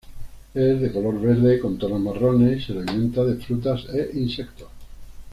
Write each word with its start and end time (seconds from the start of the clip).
Es 0.55 0.81
de 0.81 0.91
color 0.91 1.21
verde 1.21 1.59
con 1.59 1.77
tonos 1.77 1.99
marrones 1.99 2.57
y 2.57 2.65
se 2.65 2.73
alimenta 2.79 3.23
de 3.23 3.35
frutas 3.35 3.83
e 3.93 4.09
insectos. 4.15 4.67